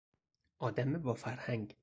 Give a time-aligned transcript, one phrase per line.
[0.59, 1.75] آدم با فرهنگ